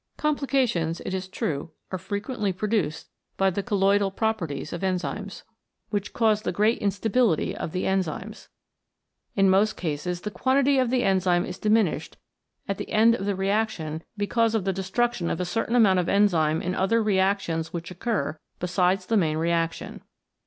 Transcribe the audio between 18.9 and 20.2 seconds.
the main reaction.